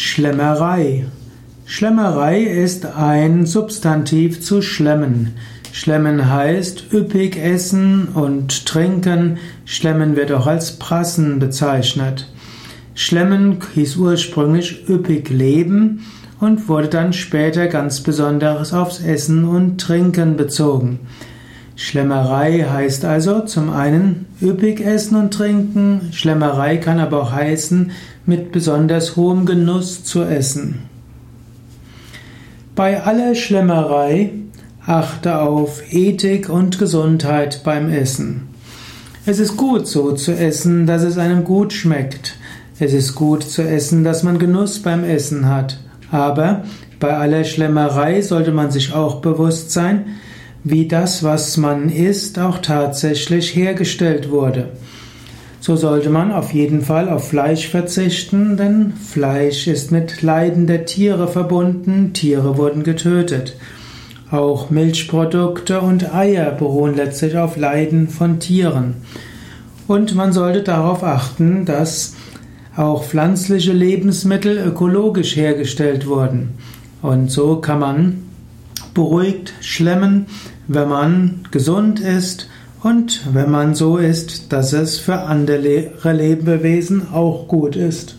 [0.00, 1.06] Schlemmerei.
[1.66, 5.34] Schlemmerei ist ein Substantiv zu schlemmen.
[5.72, 9.38] Schlemmen heißt üppig essen und trinken.
[9.64, 12.28] Schlemmen wird auch als Prassen bezeichnet.
[12.94, 16.04] Schlemmen hieß ursprünglich üppig leben
[16.38, 21.00] und wurde dann später ganz besonders aufs Essen und Trinken bezogen.
[21.80, 27.92] Schlemmerei heißt also zum einen üppig essen und trinken, Schlemmerei kann aber auch heißen,
[28.26, 30.80] mit besonders hohem Genuss zu essen.
[32.74, 34.32] Bei aller Schlemmerei
[34.84, 38.48] achte auf Ethik und Gesundheit beim Essen.
[39.24, 42.38] Es ist gut so zu essen, dass es einem gut schmeckt.
[42.80, 45.78] Es ist gut zu essen, dass man Genuss beim Essen hat.
[46.10, 46.64] Aber
[46.98, 50.16] bei aller Schlemmerei sollte man sich auch bewusst sein,
[50.70, 54.68] wie das, was man isst, auch tatsächlich hergestellt wurde.
[55.60, 60.84] So sollte man auf jeden Fall auf Fleisch verzichten, denn Fleisch ist mit Leiden der
[60.84, 63.56] Tiere verbunden, Tiere wurden getötet.
[64.30, 68.94] Auch Milchprodukte und Eier beruhen letztlich auf Leiden von Tieren.
[69.86, 72.14] Und man sollte darauf achten, dass
[72.76, 76.50] auch pflanzliche Lebensmittel ökologisch hergestellt wurden.
[77.02, 78.27] Und so kann man
[78.94, 80.26] beruhigt schlemmen,
[80.66, 82.48] wenn man gesund ist
[82.82, 88.16] und wenn man so ist, dass es für andere Lebewesen auch gut ist.